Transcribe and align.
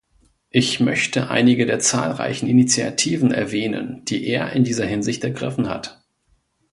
Ich 0.49 0.79
möchte 0.79 1.29
einige 1.29 1.67
der 1.67 1.77
zahlreichen 1.79 2.47
Initiativen 2.47 3.31
erwähnen, 3.31 4.03
die 4.05 4.25
er 4.25 4.51
in 4.53 4.63
dieser 4.63 4.87
Hinsicht 4.87 5.23
ergriffen 5.23 5.69
hat. 5.69 6.01